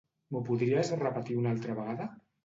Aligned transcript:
M'ho 0.35 0.39
podries 0.45 0.89
repetir 1.01 1.37
una 1.41 1.51
altra 1.57 1.75
vegada? 1.81 2.09